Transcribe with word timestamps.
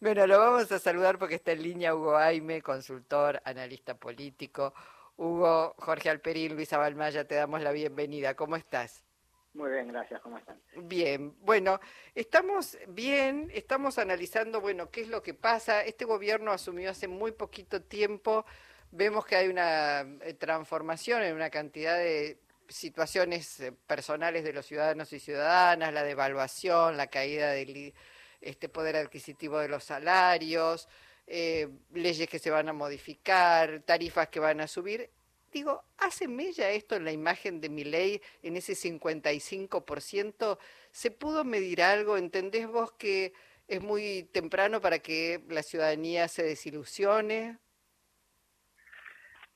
Bueno, 0.00 0.26
lo 0.26 0.38
vamos 0.38 0.72
a 0.72 0.78
saludar 0.78 1.18
porque 1.18 1.34
está 1.34 1.52
en 1.52 1.62
línea 1.62 1.94
Hugo 1.94 2.16
Aime, 2.16 2.62
consultor, 2.62 3.42
analista 3.44 3.94
político. 3.94 4.72
Hugo, 5.18 5.74
Jorge 5.76 6.08
Alperín, 6.08 6.54
Luisa 6.54 6.78
Balmaya, 6.78 7.28
te 7.28 7.34
damos 7.34 7.60
la 7.60 7.70
bienvenida. 7.70 8.34
¿Cómo 8.34 8.56
estás? 8.56 9.04
Muy 9.52 9.70
bien, 9.70 9.88
gracias. 9.88 10.22
¿Cómo 10.22 10.38
están? 10.38 10.58
Bien, 10.74 11.34
bueno, 11.42 11.80
estamos 12.14 12.78
bien, 12.88 13.50
estamos 13.52 13.98
analizando, 13.98 14.62
bueno, 14.62 14.90
qué 14.90 15.02
es 15.02 15.08
lo 15.08 15.22
que 15.22 15.34
pasa. 15.34 15.84
Este 15.84 16.06
gobierno 16.06 16.50
asumió 16.50 16.90
hace 16.90 17.06
muy 17.06 17.32
poquito 17.32 17.82
tiempo, 17.82 18.46
vemos 18.92 19.26
que 19.26 19.36
hay 19.36 19.48
una 19.48 20.00
eh, 20.22 20.32
transformación 20.32 21.24
en 21.24 21.34
una 21.34 21.50
cantidad 21.50 21.98
de 21.98 22.38
situaciones 22.68 23.60
eh, 23.60 23.72
personales 23.86 24.44
de 24.44 24.54
los 24.54 24.64
ciudadanos 24.64 25.12
y 25.12 25.20
ciudadanas, 25.20 25.92
la 25.92 26.04
devaluación, 26.04 26.96
la 26.96 27.08
caída 27.08 27.50
del 27.50 27.92
este 28.40 28.68
poder 28.68 28.96
adquisitivo 28.96 29.58
de 29.58 29.68
los 29.68 29.84
salarios, 29.84 30.88
eh, 31.26 31.68
leyes 31.92 32.28
que 32.28 32.38
se 32.38 32.50
van 32.50 32.68
a 32.68 32.72
modificar, 32.72 33.82
tarifas 33.82 34.28
que 34.28 34.40
van 34.40 34.60
a 34.60 34.66
subir. 34.66 35.10
Digo, 35.52 35.84
¿hace 35.98 36.28
mella 36.28 36.70
esto 36.70 36.94
en 36.96 37.04
la 37.04 37.12
imagen 37.12 37.60
de 37.60 37.68
mi 37.68 37.84
ley, 37.84 38.20
en 38.42 38.56
ese 38.56 38.74
55%? 38.74 40.58
¿Se 40.92 41.10
pudo 41.10 41.44
medir 41.44 41.82
algo? 41.82 42.16
¿Entendés 42.16 42.68
vos 42.68 42.92
que 42.92 43.32
es 43.66 43.80
muy 43.80 44.24
temprano 44.32 44.80
para 44.80 45.00
que 45.00 45.42
la 45.48 45.62
ciudadanía 45.62 46.28
se 46.28 46.42
desilusione? 46.42 47.58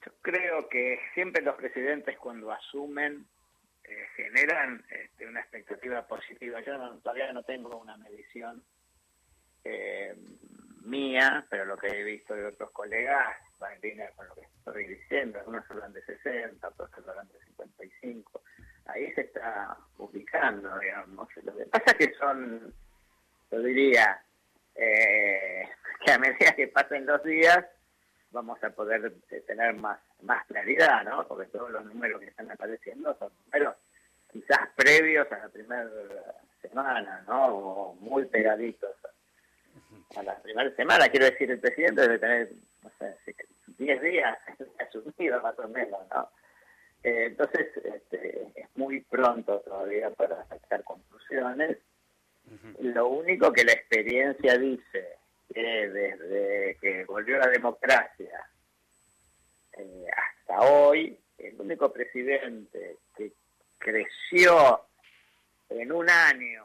Yo 0.05 0.13
creo 0.21 0.69
que 0.69 1.01
siempre 1.15 1.43
los 1.43 1.57
presidentes 1.57 2.19
cuando 2.19 2.53
asumen 2.53 3.27
eh, 3.85 4.07
generan 4.17 4.85
este, 4.91 5.27
una 5.27 5.41
expectativa 5.41 6.07
positiva. 6.07 6.61
Yo 6.61 6.99
todavía 6.99 7.33
no 7.33 7.43
tengo 7.43 7.77
una 7.79 7.97
medición 7.97 8.63
eh, 9.65 10.15
mía, 10.85 11.45
pero 11.49 11.65
lo 11.65 11.77
que 11.77 11.89
he 11.89 12.05
visto 12.05 12.35
de 12.35 12.47
otros 12.47 12.71
colegas 12.71 13.37
va 13.63 13.73
en 13.75 13.81
línea 13.81 14.11
con 14.17 14.29
lo 14.29 14.35
que 14.35 14.43
estoy 14.43 14.87
diciendo. 14.87 15.39
Algunos 15.39 15.71
hablan 15.71 15.93
de 15.93 16.05
60, 16.05 16.69
otros 16.69 16.91
hablan 17.09 17.29
de 17.29 17.39
55. 17.47 18.43
Ahí 18.87 19.13
se 19.15 19.23
está 19.23 19.77
publicando, 19.97 20.79
digamos. 20.79 21.29
Lo 21.43 21.57
que 21.57 21.67
pasa 21.67 21.93
es 21.93 21.95
que 21.95 22.15
son, 22.15 22.75
yo 23.51 23.59
diría, 23.61 24.23
eh, 24.75 25.69
que 26.05 26.13
a 26.13 26.19
medida 26.19 26.55
que 26.55 26.69
pasen 26.69 27.07
los 27.07 27.23
días 27.25 27.65
vamos 28.31 28.63
a 28.65 28.71
poder 28.71 29.15
tener 29.47 29.75
más 29.75 29.99
más 30.23 30.45
claridad, 30.47 31.05
¿no? 31.05 31.27
Porque 31.29 31.47
todos 31.51 31.71
los 31.71 31.85
números 31.85 32.21
que 32.21 32.27
están 32.27 32.51
apareciendo 32.51 33.17
son 33.19 33.31
números 33.45 33.77
quizás 34.33 34.69
previos 34.75 35.31
a 35.31 35.39
la 35.39 35.49
primera 35.49 35.89
semana, 36.61 37.23
¿no? 37.29 37.47
O 37.47 37.95
muy 37.95 38.25
pegaditos 38.25 38.94
a 40.17 40.23
la 40.23 40.37
primera 40.43 40.75
semana. 40.77 41.09
Quiero 41.09 41.27
decir, 41.27 41.51
el 41.51 41.61
presidente 41.61 42.03
debe 42.03 42.19
tener, 42.19 42.53
no 42.83 42.91
sé, 42.99 43.35
10 43.79 44.03
días 44.03 44.39
asumido 44.79 45.41
más 45.43 45.59
o 45.59 45.69
menos, 45.69 46.01
¿no? 46.13 46.29
Eh, 47.03 47.27
entonces, 47.27 47.69
este, 47.85 48.47
es 48.55 48.69
muy 48.77 49.01
pronto 49.03 49.61
todavía 49.61 50.11
para 50.11 50.45
sacar 50.47 50.83
conclusiones. 50.85 51.79
Lo 52.81 53.09
único 53.09 53.53
que 53.53 53.65
la 53.65 53.73
experiencia 53.73 54.59
dice 54.59 55.17
que 55.53 55.89
desde 55.89 56.77
que 56.81 57.05
volvió 57.05 57.39
la 57.39 57.49
democracia 57.49 58.49
eh, 59.73 60.07
hasta 60.17 60.61
hoy, 60.61 61.19
el 61.39 61.61
único 61.61 61.93
presidente 61.93 62.99
que 63.17 63.33
creció 63.79 64.83
en 65.71 65.93
un 65.93 66.09
año 66.09 66.64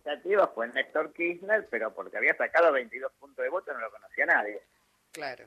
expectativas 0.00 0.50
fue 0.54 0.68
Néstor 0.68 1.12
Kirchner, 1.12 1.66
pero 1.70 1.92
porque 1.94 2.16
había 2.16 2.34
sacado 2.36 2.72
22 2.72 3.12
puntos 3.18 3.42
de 3.42 3.50
voto 3.50 3.72
no 3.72 3.80
lo 3.80 3.90
conocía 3.90 4.26
nadie. 4.26 4.62
Claro. 5.12 5.44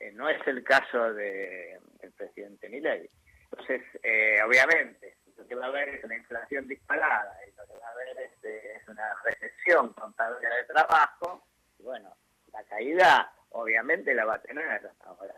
Eh, 0.00 0.12
no 0.12 0.28
es 0.28 0.46
el 0.46 0.62
caso 0.62 1.14
del 1.14 1.80
de 2.00 2.10
presidente 2.16 2.68
Milei. 2.68 3.08
Entonces, 3.50 3.82
eh, 4.02 4.38
obviamente, 4.46 5.16
lo 5.36 5.46
que 5.46 5.54
va 5.54 5.66
a 5.66 5.68
haber 5.68 5.88
es 5.88 6.04
una 6.04 6.16
inflación 6.16 6.68
disparada 6.68 7.38
y 7.46 7.56
lo 7.56 7.66
que 7.66 7.78
va 7.80 7.88
a 7.88 7.92
haber 7.92 8.18
es, 8.18 8.44
es 8.44 8.88
una 8.88 9.14
recesión 9.24 9.92
con 9.94 10.10
de 10.12 10.64
trabajo. 10.66 11.46
Y 11.78 11.82
bueno, 11.84 12.14
la 12.52 12.62
caída 12.64 13.32
obviamente 13.50 14.14
la 14.14 14.24
va 14.24 14.34
a 14.34 14.42
tener. 14.42 14.90
Ahora, 15.00 15.34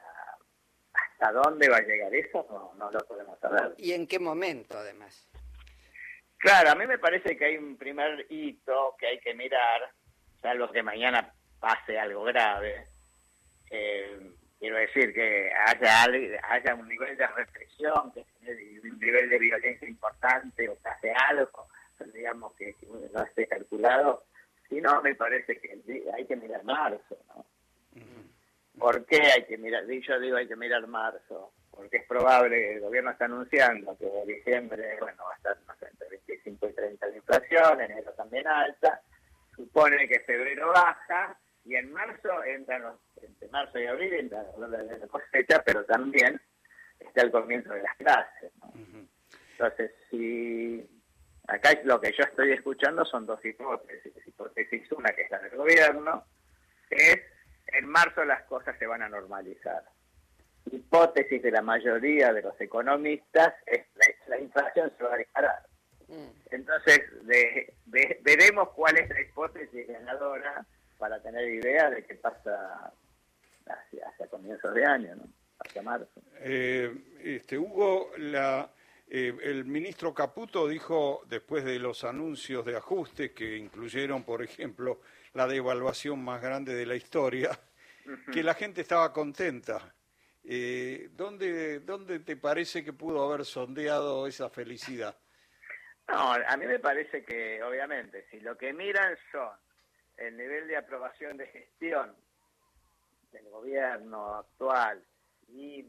¿hasta 0.92 1.32
dónde 1.32 1.68
va 1.68 1.76
a 1.76 1.82
llegar 1.82 2.14
eso? 2.14 2.46
No, 2.50 2.72
no 2.76 2.90
lo 2.90 2.98
podemos 3.00 3.38
saber. 3.38 3.74
¿Y 3.78 3.92
en 3.92 4.06
qué 4.06 4.18
momento, 4.18 4.78
además? 4.78 5.28
Claro, 6.38 6.70
a 6.70 6.74
mí 6.76 6.86
me 6.86 6.98
parece 6.98 7.36
que 7.36 7.44
hay 7.44 7.56
un 7.56 7.76
primer 7.76 8.26
hito 8.30 8.94
que 8.98 9.08
hay 9.08 9.18
que 9.18 9.34
mirar, 9.34 9.90
salvo 10.40 10.70
que 10.70 10.82
mañana 10.82 11.32
pase 11.58 11.98
algo 11.98 12.22
grave. 12.24 12.86
Eh, 13.70 14.30
quiero 14.58 14.76
decir 14.76 15.12
que 15.12 15.50
haya, 15.66 16.04
haya 16.48 16.74
un 16.74 16.88
nivel 16.88 17.16
de 17.16 17.26
represión, 17.26 18.12
que 18.12 18.24
un 18.84 18.98
nivel 18.98 19.28
de 19.28 19.38
violencia 19.38 19.88
importante 19.88 20.68
o 20.68 20.78
que 20.80 20.88
hace 20.88 21.12
algo, 21.12 21.68
digamos 22.14 22.54
que 22.54 22.74
no 23.12 23.22
esté 23.24 23.46
calculado. 23.46 24.24
Si 24.68 24.80
no, 24.80 25.02
me 25.02 25.14
parece 25.14 25.58
que 25.58 25.82
hay 26.14 26.26
que 26.26 26.36
mirar 26.36 26.62
marzo, 26.62 27.18
¿no? 27.28 27.44
¿Por 28.78 29.04
qué 29.06 29.20
hay 29.22 29.44
que 29.44 29.58
mirar? 29.58 29.84
Yo 29.86 30.20
digo 30.20 30.36
hay 30.36 30.46
que 30.46 30.54
mirar 30.54 30.86
marzo, 30.86 31.52
porque 31.72 31.96
es 31.98 32.06
probable, 32.06 32.74
el 32.74 32.80
gobierno 32.80 33.10
está 33.10 33.24
anunciando 33.24 33.96
que 33.98 34.08
diciembre, 34.26 34.96
bueno, 35.00 35.24
va 35.24 35.32
a 35.32 35.36
estar 35.36 35.56
entre 35.56 35.67
25 35.67 35.67
y 35.67 35.67
30 37.28 37.38
de 37.38 37.46
inflación, 37.46 37.80
enero 37.80 38.12
también 38.12 38.46
alta, 38.46 39.00
supone 39.54 40.08
que 40.08 40.20
febrero 40.20 40.68
baja, 40.68 41.38
y 41.64 41.76
en 41.76 41.92
marzo 41.92 42.44
entran 42.44 42.82
los, 42.82 42.94
entre 43.22 43.48
marzo 43.48 43.78
y 43.78 43.86
abril 43.86 44.14
entra 44.14 44.42
la 44.58 45.06
cosecha, 45.08 45.62
pero 45.64 45.84
también 45.84 46.40
está 46.98 47.22
el 47.22 47.30
comienzo 47.30 47.74
de 47.74 47.82
las 47.82 47.96
clases. 47.96 48.52
Entonces, 49.52 49.92
si 50.10 50.88
acá 51.46 51.70
lo 51.84 52.00
que 52.00 52.12
yo 52.12 52.24
estoy 52.24 52.52
escuchando 52.52 53.04
son 53.04 53.26
dos 53.26 53.44
hipótesis. 53.44 54.14
Hipótesis 54.26 54.90
una, 54.92 55.10
que 55.10 55.22
es 55.22 55.30
la 55.30 55.40
del 55.40 55.56
gobierno, 55.56 56.24
es 56.88 57.18
en 57.66 57.86
marzo 57.86 58.24
las 58.24 58.44
cosas 58.44 58.78
se 58.78 58.86
van 58.86 59.02
a 59.02 59.08
normalizar. 59.08 59.84
Hipótesis 60.70 61.42
de 61.42 61.50
la 61.50 61.60
mayoría 61.60 62.32
de 62.32 62.42
los 62.42 62.58
economistas 62.60 63.54
es 63.66 63.84
la, 63.94 64.36
la 64.36 64.40
inflación 64.40 64.90
se 64.96 65.04
va 65.04 65.14
a 65.14 65.18
disparar. 65.18 65.67
Mm. 66.08 66.28
Entonces, 66.50 67.00
veremos 68.22 68.70
cuál 68.70 68.96
es 68.96 69.08
la 69.08 69.20
hipótesis 69.20 69.86
ganadora 69.86 70.66
para 70.98 71.20
tener 71.22 71.48
idea 71.48 71.90
de 71.90 72.04
qué 72.04 72.14
pasa 72.16 72.92
hacia, 73.66 74.08
hacia 74.08 74.26
comienzos 74.26 74.74
de 74.74 74.84
año, 74.84 75.14
¿no? 75.16 75.24
hacia 75.60 75.82
marzo. 75.82 76.08
Eh, 76.40 76.92
este, 77.22 77.58
Hugo, 77.58 78.10
la, 78.16 78.70
eh, 79.08 79.34
el 79.42 79.64
ministro 79.64 80.12
Caputo 80.14 80.68
dijo, 80.68 81.22
después 81.28 81.64
de 81.64 81.78
los 81.78 82.04
anuncios 82.04 82.64
de 82.64 82.76
ajustes 82.76 83.32
que 83.32 83.56
incluyeron, 83.56 84.24
por 84.24 84.42
ejemplo, 84.42 85.00
la 85.34 85.46
devaluación 85.46 86.22
más 86.22 86.42
grande 86.42 86.74
de 86.74 86.86
la 86.86 86.94
historia, 86.94 87.58
que 88.32 88.42
la 88.42 88.54
gente 88.54 88.80
estaba 88.80 89.12
contenta. 89.12 89.94
Eh, 90.44 91.10
¿dónde, 91.12 91.80
¿Dónde 91.80 92.20
te 92.20 92.36
parece 92.36 92.82
que 92.82 92.92
pudo 92.92 93.22
haber 93.22 93.44
sondeado 93.44 94.26
esa 94.26 94.48
felicidad? 94.48 95.16
No, 96.08 96.32
a 96.32 96.56
mí 96.56 96.66
me 96.66 96.78
parece 96.78 97.22
que, 97.22 97.62
obviamente, 97.62 98.26
si 98.30 98.40
lo 98.40 98.56
que 98.56 98.72
miran 98.72 99.16
son 99.30 99.50
el 100.16 100.36
nivel 100.36 100.66
de 100.66 100.76
aprobación 100.76 101.36
de 101.36 101.46
gestión 101.46 102.16
del 103.30 103.48
gobierno 103.50 104.36
actual 104.36 105.04
y, 105.48 105.84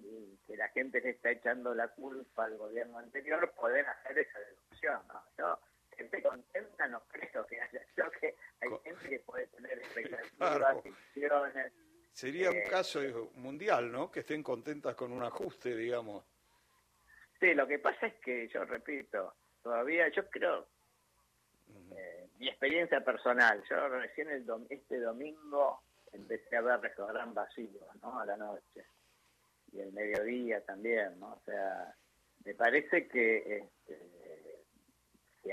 que 0.46 0.58
la 0.58 0.68
gente 0.70 1.00
le 1.02 1.12
está 1.12 1.32
echando 1.32 1.74
la 1.74 1.88
culpa 1.90 2.46
al 2.46 2.58
gobierno 2.58 2.98
anterior, 2.98 3.54
pueden 3.56 3.86
hacer 3.86 4.20
esa 4.20 4.40
deducción. 4.40 5.02
¿no? 5.08 5.24
Yo, 5.38 5.60
gente 5.96 6.22
contenta 6.22 6.88
no 6.88 7.02
creo 7.08 7.46
que 7.46 7.62
haya. 7.62 7.82
Creo 7.96 8.12
que 8.12 8.36
hay 8.62 8.70
gente 8.84 9.10
que 9.10 9.20
puede 9.20 9.48
tener 9.48 9.78
expectativas, 9.80 10.78
Sería 12.12 12.50
un 12.50 12.58
eh, 12.58 12.64
caso 12.70 13.00
mundial, 13.36 13.92
¿no? 13.92 14.12
Que 14.12 14.22
estén 14.22 14.44
contentas 14.44 14.96
con 14.96 15.12
un 15.14 15.24
ajuste, 15.24 15.76
digamos. 15.76 16.26
Sí, 17.40 17.54
lo 17.54 17.66
que 17.66 17.80
pasa 17.80 18.08
es 18.08 18.16
que, 18.16 18.48
yo 18.50 18.66
repito, 18.66 19.36
todavía 19.62 20.10
yo 20.10 20.30
creo, 20.30 20.68
eh, 21.96 22.28
mi 22.38 22.48
experiencia 22.48 23.04
personal, 23.04 23.64
yo 23.70 23.90
recién 23.90 24.30
el 24.30 24.46
este 24.70 25.00
domingo 25.00 25.82
empecé 26.12 26.58
a 26.58 26.62
ver 26.62 26.80
restaurantes 26.82 27.36
vacíos, 27.36 27.96
¿no? 28.02 28.20
A 28.20 28.26
la 28.26 28.38
noche. 28.38 28.86
Y 29.72 29.80
el 29.80 29.92
mediodía 29.94 30.64
también, 30.66 31.20
¿no? 31.20 31.34
O 31.34 31.42
sea, 31.46 31.96
me 32.46 32.56
parece 32.56 33.08
que 33.08 33.58
este, 33.58 34.64
si, 35.44 35.50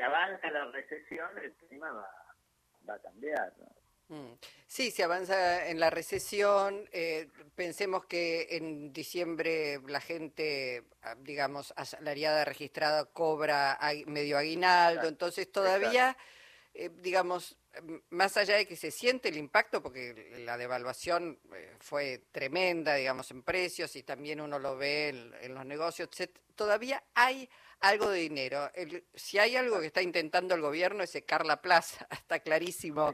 eh, 0.00 0.02
avanza 0.02 0.50
la 0.50 0.70
recesión, 0.70 1.36
el 1.42 1.52
clima 1.54 1.90
va, 1.90 2.10
va 2.88 2.94
a 2.94 2.98
cambiar, 3.00 3.52
¿no? 3.58 3.78
Mm. 4.08 4.38
Sí, 4.66 4.90
se 4.90 5.04
avanza 5.04 5.68
en 5.68 5.80
la 5.80 5.90
recesión. 5.90 6.88
Eh, 6.92 7.28
pensemos 7.58 8.06
que 8.06 8.46
en 8.52 8.92
diciembre 8.92 9.80
la 9.88 10.00
gente, 10.00 10.84
ah, 11.02 11.16
digamos, 11.18 11.74
asalariada 11.74 12.44
registrada 12.44 13.06
cobra 13.06 13.76
medio 14.06 14.38
aguinaldo, 14.38 15.08
entonces 15.08 15.50
todavía 15.50 16.16
eh, 16.80 16.90
digamos, 17.02 17.56
más 18.10 18.36
allá 18.36 18.54
de 18.54 18.64
que 18.64 18.76
se 18.76 18.92
siente 18.92 19.30
el 19.30 19.36
impacto, 19.36 19.82
porque 19.82 20.36
la 20.44 20.56
devaluación 20.56 21.40
eh, 21.52 21.74
fue 21.80 22.26
tremenda, 22.30 22.94
digamos, 22.94 23.32
en 23.32 23.42
precios 23.42 23.96
y 23.96 24.04
también 24.04 24.40
uno 24.40 24.60
lo 24.60 24.76
ve 24.76 25.08
en, 25.40 25.54
los 25.54 25.66
negocios, 25.66 26.08
todavía 26.54 27.02
hay 27.14 27.50
algo 27.80 28.08
de 28.10 28.20
dinero. 28.20 28.70
si 29.12 29.38
hay 29.38 29.56
algo 29.56 29.80
que 29.80 29.86
está 29.86 30.02
intentando 30.02 30.54
el 30.54 30.60
gobierno 30.60 31.02
es 31.02 31.10
secar 31.10 31.44
la 31.44 31.60
plaza, 31.60 32.06
está 32.12 32.38
clarísimo 32.38 33.12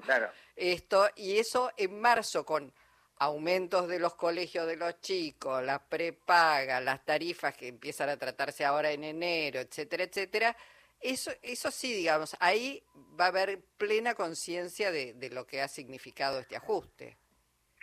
esto, 0.55 1.09
y 1.17 1.39
eso 1.39 1.73
en 1.79 1.99
marzo 1.99 2.45
con 2.45 2.71
aumentos 3.19 3.89
de 3.89 3.99
los 3.99 4.15
colegios 4.15 4.67
de 4.67 4.77
los 4.77 5.01
chicos, 5.01 5.63
las 5.63 5.81
prepagas, 5.81 6.83
las 6.83 7.05
tarifas 7.05 7.57
que 7.57 7.69
empiezan 7.69 8.09
a 8.09 8.17
tratarse 8.17 8.65
ahora 8.65 8.91
en 8.91 9.05
enero, 9.05 9.61
etcétera, 9.61 10.05
etcétera, 10.05 10.57
eso, 11.01 11.31
eso 11.43 11.71
sí, 11.71 11.93
digamos, 11.93 12.37
ahí 12.41 12.83
va 13.21 13.27
a 13.27 13.29
haber 13.29 13.61
plena 13.77 14.15
conciencia 14.15 14.91
de, 14.91 15.13
de 15.15 15.31
lo 15.31 15.47
que 15.47 15.61
ha 15.61 15.69
significado 15.69 16.39
este 16.41 16.57
ajuste. 16.57 17.19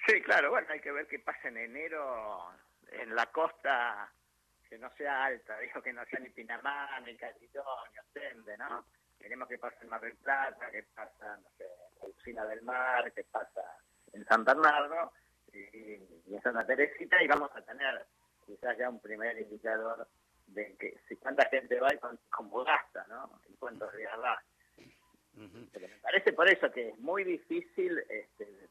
Sí, 0.08 0.22
claro, 0.22 0.50
bueno, 0.50 0.68
hay 0.72 0.80
que 0.80 0.92
ver 0.92 1.08
qué 1.08 1.20
pasa 1.20 1.48
en 1.48 1.58
enero 1.58 2.48
en 2.92 3.16
la 3.16 3.28
costa 3.28 4.12
que 4.68 4.78
no 4.78 4.90
sea 4.96 5.26
alta, 5.26 5.60
dijo 5.60 5.82
que 5.82 5.94
no 5.94 6.04
sea 6.06 6.20
ni 6.20 6.30
Pinamá, 6.30 7.00
ni 7.02 7.16
Castellón, 7.16 7.66
ni 7.94 8.00
Ostende, 8.00 8.58
¿no? 8.58 8.86
Queremos 9.20 9.48
que 9.48 9.60
pase 9.60 9.78
en 9.84 9.90
Mar 9.90 10.02
del 10.02 10.16
Plata, 10.16 10.72
que 10.72 10.84
pasa, 10.96 11.38
en 11.60 12.10
Usina 12.10 12.44
del 12.46 12.64
Mar, 12.64 13.12
que 13.14 13.24
pasa 13.26 13.78
en 14.14 14.26
San 14.26 14.44
Bernardo 14.44 15.14
y, 15.54 16.34
en 16.34 16.42
Santa 16.42 16.66
Teresita 16.66 17.22
y 17.22 17.28
vamos 17.28 17.52
a 17.56 17.62
tener 17.62 18.06
quizás 18.46 18.78
ya 18.78 18.90
un 18.90 19.00
primer 19.00 19.38
indicador 19.40 20.08
de 20.48 20.76
que 20.76 21.00
si 21.08 21.16
cuánta 21.18 21.46
gente 21.50 21.80
va 21.80 21.94
y 21.94 22.00
cómo 22.30 22.64
gasta, 22.64 23.06
¿no? 23.08 23.40
Y 23.50 23.54
cuántos 23.56 23.96
días 23.96 24.14
va. 24.20 24.42
Pero 25.72 25.88
me 25.88 25.96
parece 26.02 26.34
por 26.34 26.50
eso 26.50 26.72
que 26.72 26.90
es 26.90 27.00
muy 27.00 27.24
difícil 27.24 27.98
este, 28.10 28.70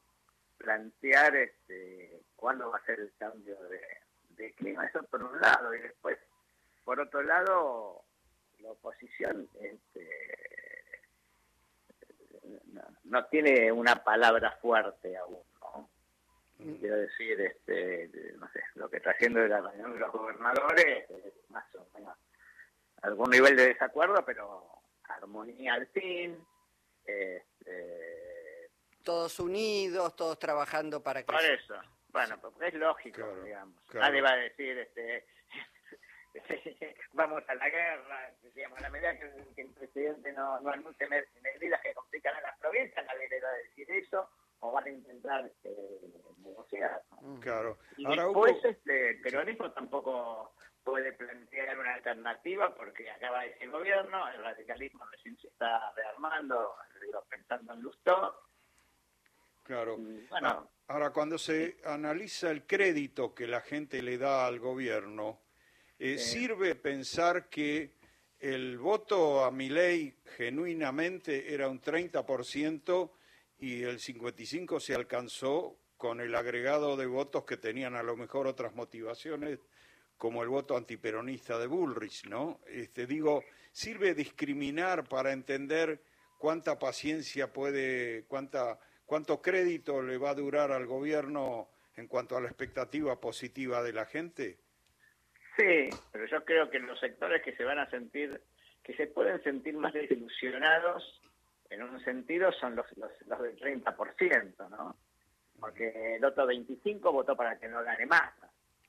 plantear 0.57 1.35
este, 1.35 2.21
cuándo 2.35 2.69
va 2.69 2.77
a 2.77 2.85
ser 2.85 2.99
el 2.99 3.11
cambio 3.17 3.57
de, 3.63 4.53
clima. 4.53 4.85
Eso 4.85 5.03
por 5.03 5.23
un 5.23 5.39
lado. 5.39 5.73
Y 5.75 5.79
después, 5.79 6.17
por 6.83 6.99
otro 6.99 7.21
lado, 7.21 8.03
la 8.59 8.71
oposición 8.71 9.47
este, 9.59 10.09
no, 13.03 13.25
tiene 13.25 13.71
una 13.71 14.03
palabra 14.03 14.57
fuerte 14.61 15.15
aún. 15.17 15.37
Quiero 16.79 16.97
decir, 16.97 17.41
este, 17.41 18.09
no 18.37 18.47
sé, 18.51 18.61
lo 18.75 18.89
que 18.89 18.97
está 18.97 19.11
haciendo 19.11 19.39
de 19.39 19.49
la 19.49 19.61
reunión 19.61 19.93
de 19.93 19.99
los 19.99 20.11
gobernadores, 20.11 21.07
más 21.49 21.65
o 21.75 21.87
menos, 21.93 22.17
algún 23.01 23.29
nivel 23.31 23.55
de 23.55 23.67
desacuerdo, 23.69 24.23
pero 24.25 24.67
armonía 25.03 25.73
al 25.73 25.87
fin. 25.87 26.37
Este, 27.05 28.69
todos 29.03 29.39
unidos, 29.39 30.15
todos 30.15 30.37
trabajando 30.37 31.01
para 31.01 31.21
que... 31.21 31.31
Por 31.31 31.43
eso, 31.43 31.75
bueno, 32.09 32.39
porque 32.39 32.67
es 32.67 32.73
lógico, 32.75 33.23
digamos. 33.43 33.75
Nadie 33.93 34.21
va 34.21 34.31
a 34.31 34.37
decir, 34.37 34.77
este, 34.77 35.25
vamos 37.13 37.43
a 37.47 37.55
la 37.55 37.69
guerra, 37.69 38.33
digamos, 38.53 38.79
a 38.79 38.81
la 38.83 38.89
medida 38.89 39.17
que, 39.17 39.61
el 39.61 39.69
presidente 39.73 40.31
no, 40.33 40.59
no 40.59 40.71
anuncie 40.71 41.07
medidas 41.07 41.81
que 41.81 41.93
complican 41.93 42.35
a 42.35 42.41
las 42.41 42.57
provincias, 42.59 43.05
nadie 43.05 43.29
le 43.29 43.41
va 43.41 43.49
a 43.49 43.53
decir 43.53 43.89
eso, 43.91 44.29
o 44.61 44.71
van 44.71 44.85
a 44.85 44.89
intentar 44.89 45.51
eh, 45.63 45.99
negociar. 46.43 47.03
Claro. 47.41 47.77
Y 47.97 48.05
después, 48.05 48.55
este, 48.63 49.09
el 49.11 49.21
peronismo 49.21 49.71
tampoco 49.71 50.53
puede 50.83 51.13
plantear 51.13 51.77
una 51.77 51.93
alternativa 51.95 52.73
porque 52.75 53.09
acaba 53.09 53.41
de 53.41 53.49
decir 53.49 53.63
el 53.63 53.71
gobierno, 53.71 54.27
el 54.29 54.43
radicalismo 54.43 55.05
recién 55.05 55.37
se 55.37 55.47
está 55.47 55.91
rearmando, 55.95 56.75
digo, 57.01 57.23
pensando 57.29 57.73
en 57.73 57.81
Lustó. 57.81 58.35
Claro. 59.63 59.97
bueno, 60.29 60.69
ahora, 60.87 61.11
cuando 61.11 61.37
se 61.37 61.77
analiza 61.85 62.49
el 62.49 62.65
crédito 62.65 63.33
que 63.33 63.47
la 63.47 63.61
gente 63.61 64.01
le 64.01 64.17
da 64.17 64.47
al 64.47 64.59
gobierno, 64.59 65.41
eh, 65.97 66.17
¿sirve 66.17 66.75
pensar 66.75 67.47
que 67.47 67.95
el 68.39 68.79
voto 68.79 69.45
a 69.45 69.51
mi 69.51 69.69
ley 69.69 70.19
genuinamente 70.35 71.53
era 71.53 71.69
un 71.69 71.79
30% 71.79 73.11
y 73.61 73.83
el 73.83 73.99
55% 73.99 74.79
se 74.79 74.95
alcanzó 74.95 75.77
con 75.95 76.19
el 76.19 76.33
agregado 76.33 76.97
de 76.97 77.05
votos 77.05 77.45
que 77.45 77.57
tenían 77.57 77.95
a 77.95 78.01
lo 78.01 78.17
mejor 78.17 78.47
otras 78.47 78.73
motivaciones 78.73 79.59
como 80.17 80.41
el 80.41 80.49
voto 80.49 80.75
antiperonista 80.75 81.59
de 81.59 81.67
Bullrich, 81.67 82.25
¿no? 82.25 82.59
Este, 82.67 83.05
digo, 83.05 83.43
sirve 83.71 84.15
discriminar 84.15 85.07
para 85.07 85.31
entender 85.31 86.01
cuánta 86.39 86.79
paciencia 86.79 87.53
puede, 87.53 88.25
cuánta, 88.27 88.79
cuánto 89.05 89.43
crédito 89.43 90.01
le 90.01 90.17
va 90.17 90.31
a 90.31 90.35
durar 90.35 90.71
al 90.71 90.87
gobierno 90.87 91.69
en 91.95 92.07
cuanto 92.07 92.35
a 92.35 92.41
la 92.41 92.47
expectativa 92.47 93.19
positiva 93.21 93.83
de 93.83 93.93
la 93.93 94.05
gente. 94.05 94.57
Sí, 95.55 95.89
pero 96.11 96.25
yo 96.25 96.43
creo 96.45 96.69
que 96.71 96.79
los 96.79 96.99
sectores 96.99 97.43
que 97.43 97.55
se 97.55 97.63
van 97.63 97.77
a 97.77 97.89
sentir, 97.91 98.41
que 98.83 98.95
se 98.95 99.05
pueden 99.05 99.41
sentir 99.43 99.75
más 99.75 99.93
desilusionados, 99.93 101.21
en 101.71 101.83
un 101.83 101.99
sentido, 102.03 102.51
son 102.51 102.75
los, 102.75 102.85
los, 102.97 103.11
los 103.27 103.41
del 103.41 103.57
30%, 103.57 104.69
¿no? 104.69 104.95
Porque 105.59 106.15
el 106.17 106.25
otro 106.25 106.45
25 106.45 107.11
votó 107.11 107.35
para 107.35 107.57
que 107.57 107.67
no 107.67 107.83
gane 107.83 108.05
más. 108.05 108.33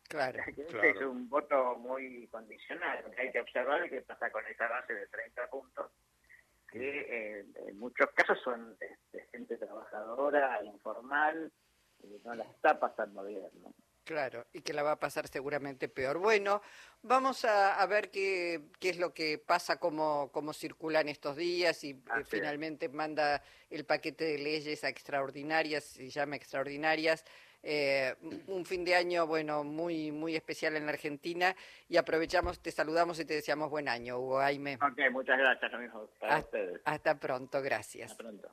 Claro, 0.08 0.40
este 0.46 0.90
es 0.90 1.00
un 1.00 1.28
voto 1.28 1.76
muy 1.76 2.26
condicional, 2.26 3.04
hay 3.16 3.30
que 3.30 3.40
observar 3.40 3.88
qué 3.88 4.02
pasa 4.02 4.30
con 4.30 4.46
esa 4.46 4.68
base 4.68 4.94
de 4.94 5.06
30 5.06 5.46
puntos, 5.48 5.90
que 6.70 7.00
eh, 7.00 7.46
en 7.68 7.78
muchos 7.78 8.10
casos 8.10 8.38
son 8.42 8.76
este, 8.80 9.26
gente 9.30 9.56
trabajadora, 9.56 10.62
informal, 10.64 11.50
y 12.02 12.18
no 12.24 12.34
la 12.34 12.44
está 12.44 12.78
pasando 12.78 13.24
bien. 13.24 13.48
¿no? 13.62 13.72
Claro, 14.12 14.44
y 14.52 14.60
que 14.60 14.74
la 14.74 14.82
va 14.82 14.92
a 14.92 15.00
pasar 15.00 15.26
seguramente 15.26 15.88
peor. 15.88 16.18
Bueno, 16.18 16.60
vamos 17.00 17.46
a, 17.46 17.86
ver 17.86 18.10
qué, 18.10 18.60
qué, 18.78 18.90
es 18.90 18.98
lo 18.98 19.14
que 19.14 19.38
pasa, 19.38 19.78
cómo, 19.78 20.28
cómo 20.32 20.52
circulan 20.52 21.08
estos 21.08 21.34
días 21.34 21.82
y 21.82 21.92
eh, 21.92 22.24
finalmente 22.26 22.90
manda 22.90 23.42
el 23.70 23.86
paquete 23.86 24.24
de 24.24 24.38
leyes 24.38 24.84
a 24.84 24.90
extraordinarias, 24.90 25.84
se 25.84 26.10
llama 26.10 26.36
extraordinarias, 26.36 27.24
eh, 27.62 28.14
un 28.48 28.66
fin 28.66 28.84
de 28.84 28.96
año, 28.96 29.26
bueno, 29.26 29.64
muy, 29.64 30.12
muy 30.12 30.36
especial 30.36 30.76
en 30.76 30.84
la 30.84 30.92
Argentina 30.92 31.56
y 31.88 31.96
aprovechamos, 31.96 32.60
te 32.60 32.70
saludamos 32.70 33.18
y 33.18 33.24
te 33.24 33.32
deseamos 33.32 33.70
buen 33.70 33.88
año, 33.88 34.18
Hugo 34.18 34.40
Jaime. 34.40 34.74
Ok, 34.74 35.10
muchas 35.10 35.38
gracias, 35.38 35.72
amigos. 35.72 36.10
Para 36.20 36.34
hasta, 36.34 36.58
ustedes. 36.58 36.82
hasta 36.84 37.18
pronto, 37.18 37.62
gracias. 37.62 38.10
Hasta 38.10 38.22
pronto. 38.22 38.52